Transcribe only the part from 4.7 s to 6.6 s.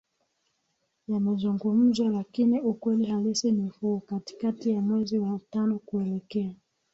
ya mwezi wa tano kuelekea